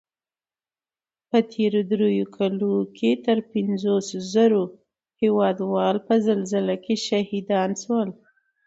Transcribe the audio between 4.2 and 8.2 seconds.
زرو هېوادوال په زلزله کې شهیدان شول